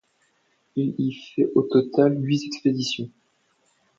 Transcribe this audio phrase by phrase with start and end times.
[0.75, 3.07] Il y a fait au total huit expéditions.